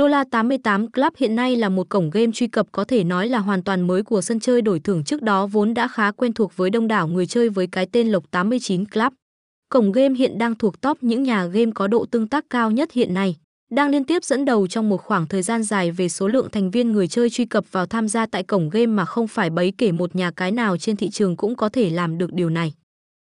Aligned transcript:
Đô 0.00 0.08
la 0.08 0.24
88 0.30 0.90
Club 0.90 1.12
hiện 1.16 1.36
nay 1.36 1.56
là 1.56 1.68
một 1.68 1.88
cổng 1.88 2.10
game 2.10 2.32
truy 2.32 2.46
cập 2.46 2.66
có 2.72 2.84
thể 2.84 3.04
nói 3.04 3.28
là 3.28 3.38
hoàn 3.38 3.62
toàn 3.62 3.86
mới 3.86 4.02
của 4.02 4.20
sân 4.20 4.40
chơi 4.40 4.62
đổi 4.62 4.80
thưởng 4.80 5.04
trước 5.04 5.22
đó 5.22 5.46
vốn 5.46 5.74
đã 5.74 5.88
khá 5.88 6.10
quen 6.10 6.32
thuộc 6.32 6.56
với 6.56 6.70
đông 6.70 6.88
đảo 6.88 7.08
người 7.08 7.26
chơi 7.26 7.48
với 7.48 7.66
cái 7.66 7.86
tên 7.92 8.08
Lộc 8.08 8.30
89 8.30 8.84
Club. 8.84 9.12
Cổng 9.68 9.92
game 9.92 10.14
hiện 10.14 10.38
đang 10.38 10.54
thuộc 10.54 10.80
top 10.80 11.02
những 11.02 11.22
nhà 11.22 11.46
game 11.46 11.70
có 11.74 11.86
độ 11.86 12.06
tương 12.10 12.28
tác 12.28 12.44
cao 12.50 12.70
nhất 12.70 12.92
hiện 12.92 13.14
nay, 13.14 13.36
đang 13.70 13.90
liên 13.90 14.04
tiếp 14.04 14.24
dẫn 14.24 14.44
đầu 14.44 14.66
trong 14.66 14.88
một 14.88 14.96
khoảng 14.96 15.26
thời 15.26 15.42
gian 15.42 15.62
dài 15.62 15.90
về 15.90 16.08
số 16.08 16.28
lượng 16.28 16.48
thành 16.52 16.70
viên 16.70 16.92
người 16.92 17.08
chơi 17.08 17.30
truy 17.30 17.44
cập 17.44 17.64
vào 17.72 17.86
tham 17.86 18.08
gia 18.08 18.26
tại 18.26 18.42
cổng 18.42 18.70
game 18.70 18.86
mà 18.86 19.04
không 19.04 19.28
phải 19.28 19.50
bấy 19.50 19.72
kể 19.78 19.92
một 19.92 20.16
nhà 20.16 20.30
cái 20.30 20.52
nào 20.52 20.76
trên 20.76 20.96
thị 20.96 21.10
trường 21.10 21.36
cũng 21.36 21.56
có 21.56 21.68
thể 21.68 21.90
làm 21.90 22.18
được 22.18 22.32
điều 22.32 22.50
này. 22.50 22.72